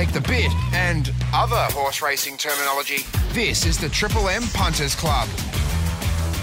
[0.00, 3.04] take the bit, and other horse racing terminology.
[3.32, 5.28] This is the Triple M Punters Club.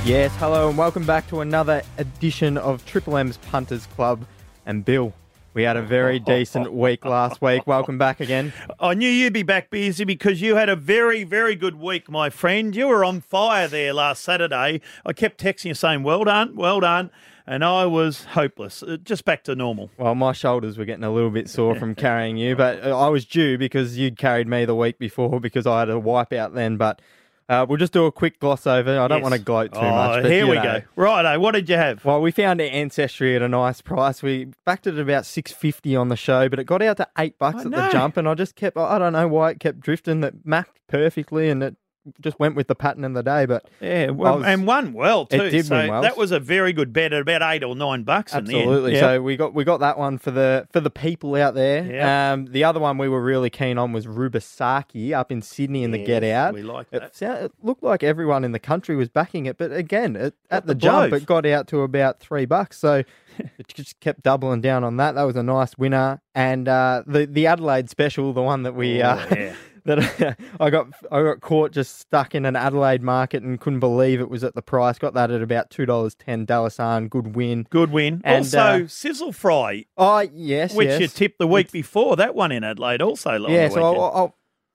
[0.05, 4.27] Yes, hello and welcome back to another edition of Triple M's Punters Club.
[4.67, 5.11] And Bill,
[5.55, 7.65] we had a very decent week last week.
[7.65, 8.53] Welcome back again.
[8.79, 12.29] I knew you'd be back busy because you had a very, very good week, my
[12.29, 12.75] friend.
[12.75, 14.81] You were on fire there last Saturday.
[15.03, 17.09] I kept texting you saying, well done, well done.
[17.49, 19.89] And I was hopeless, uh, just back to normal.
[19.97, 23.07] Well, my shoulders were getting a little bit sore from carrying you, but uh, I
[23.07, 26.75] was due because you'd carried me the week before because I had a wipeout then.
[26.75, 27.01] But
[27.47, 28.99] uh, we'll just do a quick gloss over.
[28.99, 29.23] I don't Yes.
[29.23, 30.23] want to gloat too Oh, much.
[30.23, 30.63] But here we know.
[30.63, 30.81] go.
[30.97, 32.03] Righto, what did you have?
[32.03, 34.21] Well, we found Ancestry at a nice price.
[34.21, 37.07] We backed it at about six fifty on the show, but it got out to
[37.17, 37.85] eight bucks I at know.
[37.85, 38.75] the jump, and I just kept.
[38.75, 40.19] I don't know why it kept drifting.
[40.19, 41.77] That mapped perfectly, and it
[42.21, 43.45] just went with the pattern of the day.
[43.45, 45.41] But Yeah, well, was- and won well too.
[45.43, 46.01] It did so win well.
[46.01, 48.33] that was a very good bet at about eight or nine bucks.
[48.33, 49.05] In absolutely, the end.
[49.17, 51.83] so we got we got that one for the for the people out there.
[51.85, 52.33] Yeah.
[52.33, 55.91] Um, the other one we were really keen on was Rubisaki up in Sydney in
[55.91, 56.53] the Get Out.
[56.53, 57.15] we like It, that.
[57.15, 60.65] sound, it looked like everyone in the country was backing it, but again, it, at
[60.65, 62.77] the the jump, it got out to about three bucks.
[62.77, 63.03] So
[63.37, 65.15] it just kept doubling down on that.
[65.15, 66.21] That was a nice winner.
[66.35, 69.55] And uh, the the Adelaide special, the one that we uh, Oh, yeah.
[69.87, 74.19] that I got I got caught just stuck in an Adelaide market and couldn't believe
[74.19, 74.99] it was at the price.
[74.99, 76.45] Got that at about two dollars ten.
[76.45, 77.65] Dalasan, good win.
[77.69, 78.21] Good win.
[78.23, 81.01] And, also, uh, Sizzle Fry, Oh yes, which yes.
[81.01, 83.31] you tipped the week before, that one in Adelaide also.
[83.47, 84.13] Yeah, so weekend.
[84.15, 84.33] I,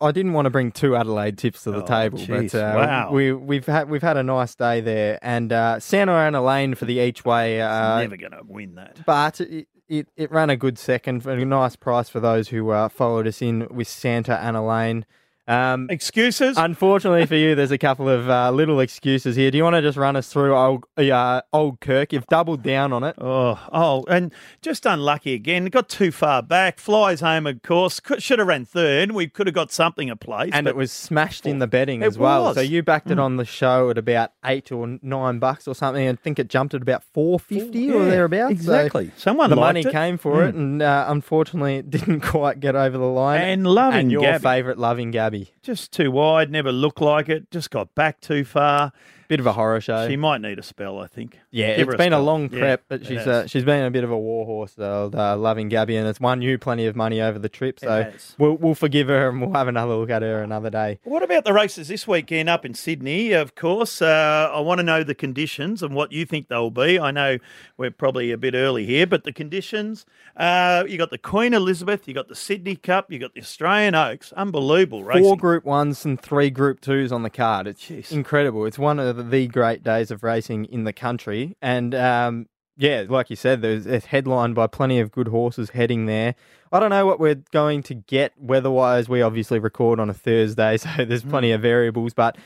[0.08, 2.72] I, didn't want to bring two Adelaide tips to the Oh, table, jeez, but uh,
[2.76, 3.12] wow.
[3.12, 6.84] we we've had we've had a nice day there, and uh, Santa Ana Lane for
[6.84, 7.60] the each way.
[7.60, 9.00] Uh, Never going to win that.
[9.06, 12.88] but it, it it ran a good second a nice price for those who uh,
[12.88, 15.04] followed us in with Santa Ana Lane.
[15.52, 16.56] Um, Excuses?
[16.56, 19.50] Unfortunately for you, there's a couple of uh, little excuses here.
[19.50, 22.12] Do you want to just run us through old, uh, old Kirk?
[22.12, 23.14] You've doubled down on it.
[23.18, 25.66] Oh, oh, and just unlucky again.
[25.66, 26.78] Got too far back.
[26.78, 28.00] Flies home, of course.
[28.00, 29.12] Could, should have ran third.
[29.12, 30.50] We could have got something a place.
[30.52, 32.44] And it was smashed in the betting as well.
[32.44, 32.56] was.
[32.56, 36.08] So you backed it on the show at about eight or nine bucks or something.
[36.08, 38.64] I think it jumped at about four fifty or Yeah, thereabouts.
[38.64, 39.10] So Exactly.
[39.16, 39.86] Someone the money it.
[39.86, 39.92] Mm.
[39.92, 43.40] came for it, and uh, unfortunately, it didn't quite get over the line.
[43.42, 44.38] And loving and your Gaby.
[44.42, 46.50] favourite, loving Gaby, Just too wide.
[46.50, 47.50] Never looked like it.
[47.50, 48.92] Just got back too far.
[49.32, 50.06] Bit of a horror show.
[50.08, 51.38] She might need a spell, I think.
[51.50, 52.22] yeah, Give it's her been a spell.
[52.24, 55.36] long Yeah, prep, but she's uh, she's been a bit of a warhorse, uh, uh,
[55.38, 57.80] loving Gaby, and it's won you plenty of money over the trip.
[57.80, 60.98] So we'll we'll forgive her, and we'll have another look at her another day.
[61.04, 63.32] What about the races this weekend up in Sydney?
[63.32, 66.98] Of course, uh, I want to know the conditions and what you think they'll be.
[67.00, 67.38] I know
[67.78, 70.04] we're probably a bit early here, but the conditions.
[70.36, 73.94] Uh, you got the Queen Elizabeth, you got the Sydney Cup, you got the Australian
[73.94, 74.32] Oaks.
[74.34, 75.22] Unbelievable racing.
[75.24, 77.66] Four Group Ones and three Group Twos on the card.
[77.66, 78.12] It's Jeez.
[78.12, 78.66] incredible.
[78.66, 82.46] It's one of the great days of racing in the country, and um,
[82.76, 86.34] yeah, like you said, there's it's headlined by plenty of good horses heading there.
[86.70, 89.08] I don't know what we're going to get weather-wise.
[89.08, 92.36] We obviously record on a Thursday, so there's plenty of variables, but.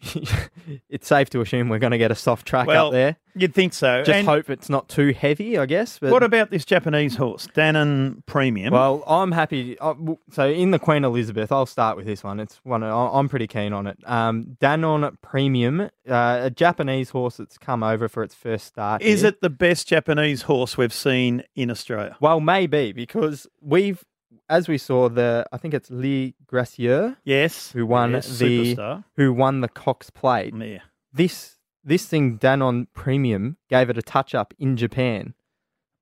[0.88, 3.16] it's safe to assume we're going to get a soft track well, up there.
[3.34, 4.02] you'd think so.
[4.02, 5.98] Just And hope it's not too heavy, I guess.
[5.98, 8.72] But what about this Japanese horse, Danon Premium?
[8.72, 9.78] Well, I'm happy.
[9.78, 9.94] uh,
[10.30, 12.40] So in the Queen Elizabeth, I'll start with this one.
[12.40, 13.98] It's one I'm pretty keen on it.
[14.06, 15.88] Um, Danon Premium, uh,
[16.42, 19.02] a Japanese horse that's come over for its first start.
[19.02, 19.30] is here.
[19.30, 22.16] it the best Japanese horse we've seen in Australia?
[22.20, 24.02] Well, maybe because we've,
[24.50, 27.72] as we saw, the I think it's Lys Gracieux Yes.
[27.72, 29.04] who won yes, the superstar.
[29.16, 30.52] who won the Cox Plate.
[30.54, 30.80] Yeah.
[31.12, 35.34] This this thing Danon Premium gave it a touch up in Japan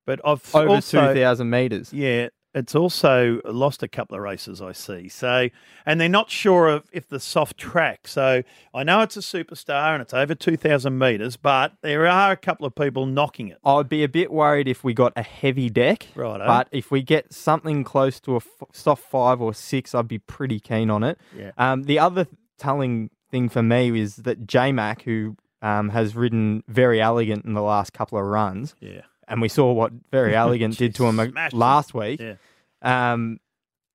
[0.05, 1.93] But I've over also, two thousand meters.
[1.93, 5.07] Yeah, it's also lost a couple of races I see.
[5.07, 5.49] So,
[5.85, 8.07] and they're not sure of if the soft track.
[8.07, 8.41] So
[8.73, 12.37] I know it's a superstar and it's over two thousand meters, but there are a
[12.37, 13.57] couple of people knocking it.
[13.63, 16.07] I'd be a bit worried if we got a heavy deck.
[16.15, 16.45] Righto.
[16.47, 20.19] But if we get something close to a f- soft five or six, I'd be
[20.19, 21.19] pretty keen on it.
[21.37, 21.51] Yeah.
[21.57, 22.27] Um, the other
[22.57, 27.53] telling thing for me is that J Mac, who um, has ridden Verry Elegant in
[27.53, 31.19] the last couple of runs, Yeah, and we saw what very elegant did to him
[31.19, 31.35] him.
[31.53, 32.19] last week.
[32.19, 32.35] yeah.
[32.81, 33.39] Um,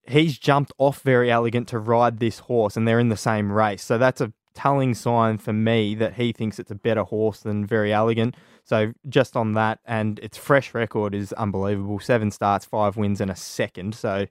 [0.06, 3.82] he's jumped off Verry Elegant to ride this horse, and they're in the same race.
[3.82, 7.66] So that's a telling sign for me that he thinks it's a better horse than
[7.66, 8.36] Verry Elegant.
[8.64, 12.00] So just on that, and its fresh record is unbelievable.
[12.00, 13.94] Seven starts, five wins, and a second.
[13.94, 14.26] So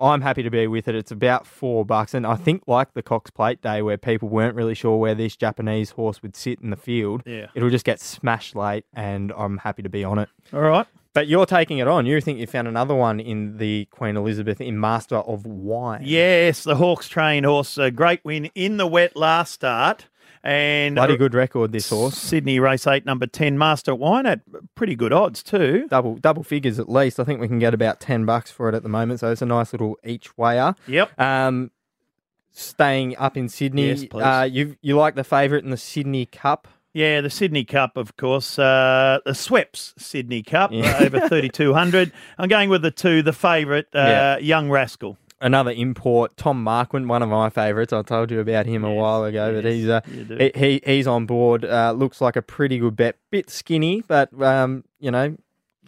[0.00, 0.94] I'm happy to be with it.
[0.94, 4.54] It's about four bucks, and I think like the Cox Plate Day, where people weren't
[4.54, 7.22] really sure where this Japanese horse would sit in the field.
[7.26, 7.46] Yeah.
[7.54, 10.28] it'll just get smashed late, and I'm happy to be on it.
[10.52, 10.86] All right.
[11.14, 12.06] But you're taking it on.
[12.06, 16.02] You think you found another one in the Queen Elizabeth in Master of Wine.
[16.04, 20.06] Yes, the Hawkes trained horse, a great win in the wet last start.
[20.44, 22.16] And Bloody good record, this horse.
[22.16, 24.40] Sydney race eight, number 10, Master Wine at
[24.76, 25.88] pretty good odds too.
[25.90, 27.18] Double double figures at least.
[27.18, 29.18] I think we can get about 10 bucks for it at the moment.
[29.20, 30.76] So it's a nice little each wayer.
[30.86, 31.18] Yep.
[31.20, 31.72] Um,
[32.52, 34.22] staying up in Sydney, Yes, please.
[34.22, 36.68] uh, you you like the favourite in the Sydney Cup?
[36.94, 38.58] Yeah, the Sydney Cup, of course.
[38.58, 40.98] Uh, the Schweppes Sydney Cup, Yeah.
[41.00, 42.12] uh, over 3,200.
[42.38, 44.38] I'm going with the two, the favourite, uh, Yeah.
[44.38, 45.16] Young Rascal.
[45.40, 47.92] Another import, Tom Marquand, one of my favourites.
[47.92, 51.26] I told you about him a while ago, but he's uh, he, he he's on
[51.26, 51.64] board.
[51.64, 53.14] Uh, looks like a pretty good bet.
[53.30, 55.36] Bit skinny, but um, you know,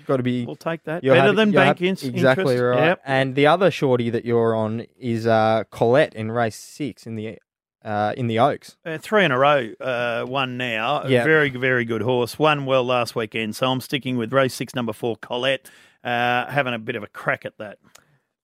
[0.06, 1.02] got to be We'll take that.
[1.02, 2.78] Better happy- than bank ins- Exactly interest.
[2.78, 2.86] right.
[2.90, 3.02] Yep.
[3.04, 7.40] And the other shorty that you're on is uh, Colette in race six in the
[7.84, 8.76] uh, in the Oaks.
[8.84, 11.06] Uh, three in a row, uh, one now.
[11.06, 11.24] Yeah.
[11.24, 12.38] Very, very good horse.
[12.38, 13.56] Won well last weekend.
[13.56, 15.70] So I'm sticking with race six, number four, Colette,
[16.04, 17.78] uh, having a bit of a crack at that.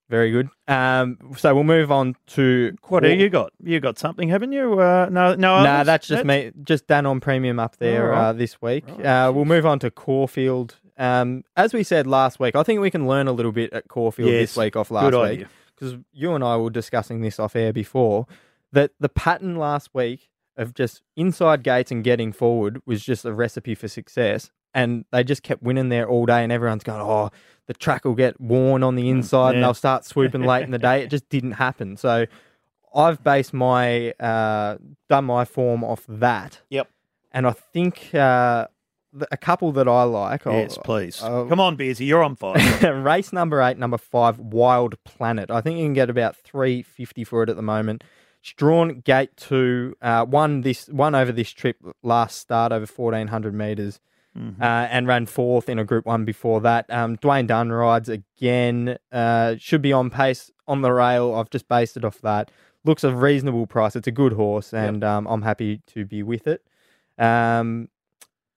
[0.09, 0.49] Very good.
[0.69, 3.51] Um, so we'll move on to What do you got?
[3.61, 4.79] You got something, haven't you?
[4.79, 5.61] Uh, no, no.
[5.63, 6.51] Nah, that's just me.
[6.63, 8.27] Just Danon Premium up there All right.
[8.29, 8.85] uh, this week.
[8.87, 10.77] Right, Uh, we'll move on to Caulfield.
[10.97, 13.89] Um, as we said last week, I think we can learn a little bit at
[13.89, 15.45] Caulfield Yes, this week off last week
[15.75, 18.27] because you and I were discussing this off air before.
[18.73, 23.33] That the pattern last week of just inside gates and getting forward was just a
[23.33, 27.29] recipe for success, and they just kept winning there all day, and everyone's going, "Oh,
[27.67, 30.71] the track will get worn on the inside, and Mm, they'll start swooping late in
[30.71, 31.97] the day." It just didn't happen.
[31.97, 32.25] So.
[32.95, 34.77] I've based my uh,
[35.07, 36.89] done my form off that, Yep.
[37.31, 38.67] and I think uh,
[39.29, 40.47] a couple that I like.
[40.47, 41.21] I'll- Yes, please.
[41.21, 42.55] I'll- Come on, Beersy, you're on fire.
[43.03, 45.51] race number eight, number five, Wild Planet.
[45.51, 48.03] I think you can get about three fifty for it at the moment.
[48.47, 53.27] It's drawn gate two, uh, won this one over this trip last start over fourteen
[53.27, 53.99] hundred meters,
[54.37, 54.61] Mhm.
[54.61, 56.85] uh, and ran fourth in a Group One before that.
[56.89, 58.97] Um, Dwayne Dunn rides again.
[59.11, 61.35] Uh, should be on pace on the rail.
[61.35, 62.49] I've just based it off that.
[62.85, 63.97] Looks a reasonable price.
[63.97, 66.61] It's a good horse, and um, I'm happy to be with it.
[67.17, 67.89] Um,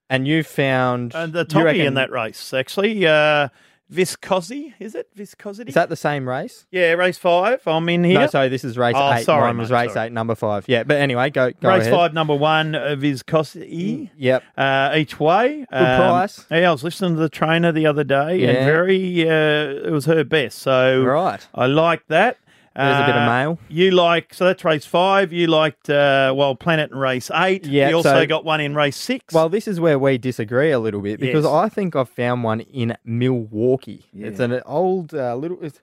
[0.08, 3.04] and you found and the toppy reckon- in that race, actually.
[3.08, 3.48] Uh,
[3.92, 5.08] Viscosi, is it?
[5.16, 5.68] Viscosity?
[5.68, 6.66] Is that the same race?
[6.70, 7.60] yeah, race five.
[7.66, 8.20] I'm in here.
[8.20, 9.24] No, sorry, this is race Oh, eight.
[9.24, 10.06] sorry, Mine was mate, race sorry.
[10.06, 10.64] eight, number five.
[10.68, 11.92] Yeah, but anyway, go go race ahead.
[11.92, 11.96] Mm.
[11.96, 14.10] five, number one, uh, Viscosity.
[14.16, 14.42] Yep.
[14.56, 15.58] uh, each way.
[15.58, 16.46] Good price.
[16.50, 20.04] Yeah, I was listening to the trainer the other day, and very, uh, it was
[20.06, 20.58] her best.
[20.60, 21.46] So Right.
[21.54, 22.36] I like that.
[22.76, 23.58] There's a bit of Uh, mail.
[23.68, 25.32] You like so that's race five.
[25.32, 27.66] You liked uh, well Planet in race eight.
[27.66, 29.34] Yeah, You also so- got one in race six.
[29.34, 31.52] Well, this is where we disagree a little bit because Yes.
[31.52, 34.04] I think I've found one in Milwaukee.
[34.16, 35.58] It's an old uh, little.
[35.62, 35.80] It's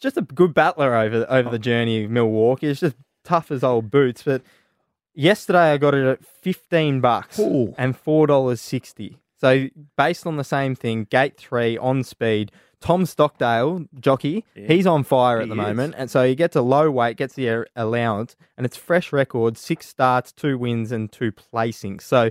[0.00, 1.52] just a good battler over over Oh.
[1.52, 2.68] the journey of Milwaukee.
[2.68, 4.22] It's just tough as old boots.
[4.22, 4.42] But
[5.14, 7.74] yesterday I got it at fifteen bucks Ooh.
[7.76, 9.18] and four dollars sixty.
[9.40, 12.50] So based on the same thing, gate three on speed.
[12.80, 14.68] Tom Stockdale, jockey, Yeah.
[14.68, 15.66] he's on fire at He the is.
[15.66, 19.58] moment, and so he gets a low weight, gets the allowance, and it's fresh record:
[19.58, 22.02] six starts, two wins, and two placings.
[22.02, 22.30] So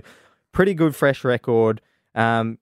[0.52, 1.82] pretty good fresh record.
[2.14, 2.58] Um,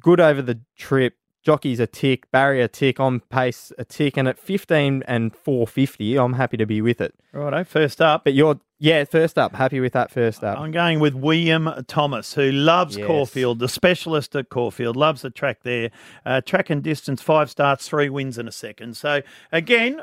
[0.00, 1.14] good over the trip.
[1.42, 6.16] Jockey's a tick, barrier tick, on pace a tick, and at fifteen and four fifty,
[6.18, 7.14] I'm happy to be with it.
[7.32, 8.24] Righto, first up.
[8.24, 10.58] But you're yeah, first up, happy with that first up.
[10.58, 13.06] I'm going with William Thomas, who loves Yes.
[13.06, 15.90] Caulfield, the specialist at Caulfield, loves the track there.
[16.24, 18.96] Uh, track and distance, five starts, three wins in a second.
[18.96, 19.20] So
[19.52, 20.00] again,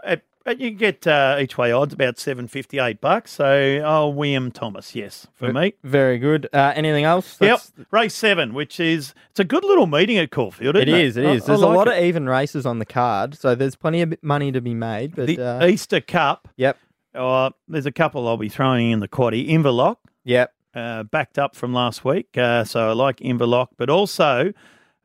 [0.47, 3.31] uh, you get uh, each way odds about seven fifty eight bucks.
[3.31, 5.73] So oh, William Thomas, yes, for me.
[5.83, 6.47] Very good.
[6.53, 7.37] Uh, anything else?
[7.41, 7.61] Yep,
[7.91, 10.75] race seven, which is it's a good little meeting at Caulfield.
[10.75, 11.17] Isn't It it is.
[11.17, 11.43] It I- is.
[11.43, 11.97] I There's a lot it.
[11.97, 15.15] of even races on the card, so there's plenty of money to be made.
[15.15, 16.47] But the uh, Easter Cup.
[16.55, 16.77] yep,
[17.13, 19.49] Uh, there's a couple I'll be throwing in the quaddy.
[19.49, 20.53] Inverloch, yep.
[20.75, 24.53] uh, backed up from last week, uh, so I like Inverloch, but also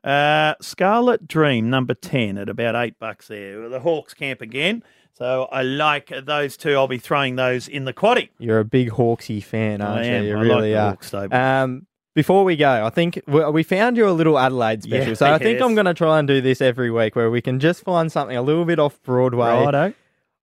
[0.03, 3.69] uh, Scarlet Dream, number 10, at about eight bucks there.
[3.69, 4.83] The Hawkes camp again.
[5.15, 6.73] So I like those two.
[6.73, 8.29] I'll be throwing those in the quaddy.
[8.39, 10.13] You're a big Hawksy fan, aren't I you?
[10.13, 10.23] am.
[10.25, 10.81] You I really like
[11.13, 11.19] are.
[11.21, 11.33] Hawkes.
[11.33, 15.09] Um, before we go, I think we, we found you a little Adelaide special.
[15.09, 15.61] Yeah, so I think.
[15.61, 18.35] I'm going to try and do this every week where we can just find something
[18.35, 19.65] a little bit off Broadway.
[19.65, 19.93] Righto.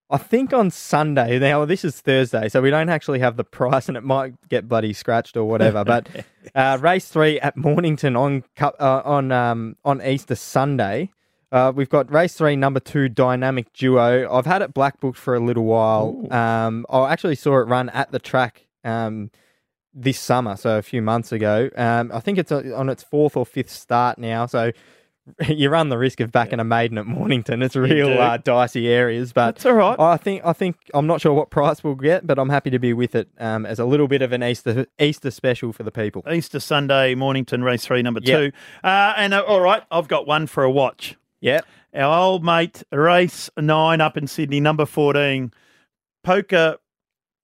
[0.09, 3.87] I think on Sunday, now this is Thursday, so we don't actually have the price
[3.87, 5.85] and it might get bloody scratched or whatever.
[5.91, 6.09] But
[6.53, 11.11] uh, race three at Mornington on uh, on um, on Easter Sunday.
[11.51, 14.31] Uh, we've got race three, number two, Dynamic Duo.
[14.33, 16.25] I've had it black booked for a little while.
[16.31, 19.31] Um, I actually saw it run at the track um,
[19.93, 21.69] this summer, so a few months ago.
[21.75, 24.71] Um, I think it's uh, on its fourth or fifth start now, so
[25.49, 27.61] you run the risk of backing a maiden at Mornington.
[27.61, 29.99] It's real uh, dicey areas, but That's all right.
[29.99, 32.79] I think I think I'm not sure what price we'll get, but I'm happy to
[32.79, 35.91] be with it um, as a little bit of an Easter Easter special for the
[35.91, 36.23] people.
[36.31, 38.39] Easter Sunday, Mornington, race three, number Yep.
[38.53, 38.57] two.
[38.87, 41.17] Uh, and uh, all right, I've got one for a watch.
[41.41, 41.65] Yep.
[41.93, 45.51] Our old mate, race nine up in Sydney, number 14,
[46.23, 46.77] Poker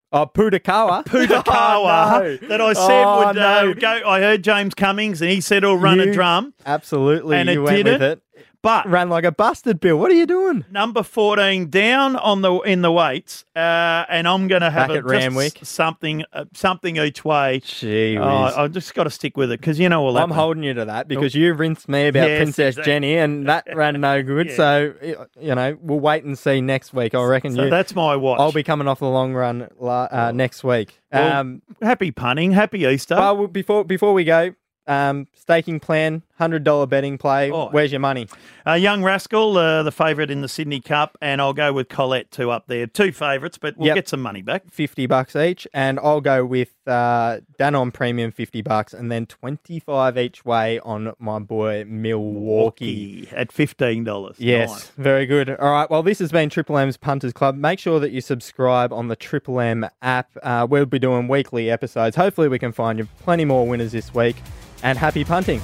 [0.09, 1.03] Oh, Pudakawa.
[1.05, 2.47] Pudakawa Oh, no.
[2.47, 3.71] that I said Oh, would no.
[3.71, 4.07] uh, go.
[4.09, 7.63] I heard James Cummings and he said he'll run a drum, Absolutely, And you it
[7.65, 8.23] went did with it?
[8.63, 9.97] But Ran like a busted, Bill.
[9.97, 10.65] What are you doing?
[10.71, 14.97] number fourteen down on the in the weights, uh, and I'm going to have Back
[14.97, 15.59] a, Randwick.
[15.63, 17.61] something uh, something each way.
[17.63, 20.23] Gee Oh, I've just got to stick with it because you know all that.
[20.23, 22.91] I'm holding you to that because you rinsed me about Yes, Princess exactly.
[22.91, 24.47] Jenny, and that ran no good.
[24.47, 24.55] Yeah.
[24.55, 24.93] So
[25.39, 27.13] you know, we'll wait and see next week.
[27.15, 27.69] I reckon So you.
[27.69, 28.39] that's my watch.
[28.39, 30.99] I'll be coming off the long run uh, next week.
[31.13, 33.15] Well, um, happy punning, happy Easter.
[33.15, 34.55] well, before before we go,
[34.87, 37.51] um, staking plan, hundred dollar betting play.
[37.51, 37.69] Oh.
[37.69, 38.27] Where's your money?
[38.65, 42.31] Uh, young Rascal, uh, the favourite in the Sydney Cup, and I'll go with Colette
[42.31, 42.87] too up there.
[42.87, 43.95] Two favourites, but we'll Yep.
[43.95, 44.63] get some money back.
[44.71, 49.79] Fifty bucks each, and I'll go with uh, Danon Premium fifty bucks, and then twenty
[49.79, 53.27] five each way on my boy Milwaukee.
[53.31, 54.35] at fifteen dollars.
[54.39, 55.49] Yes, very good.
[55.49, 55.89] All right.
[55.89, 57.55] Well, this has been Triple M's Punters Club.
[57.55, 60.29] Make sure that you subscribe on the Triple M app.
[60.43, 62.15] Uh, we'll be doing weekly episodes.
[62.15, 64.35] Hopefully, we can find you plenty more winners this week.
[64.83, 65.59] And happy punting.